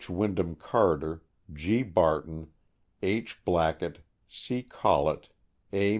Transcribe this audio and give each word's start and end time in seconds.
Wyndham 0.09 0.55
Carter, 0.55 1.21
G. 1.53 1.83
Barton, 1.83 2.49
H. 3.03 3.45
Blackett, 3.45 3.99
C. 4.27 4.63
Collett, 4.63 5.29
A. 5.71 5.89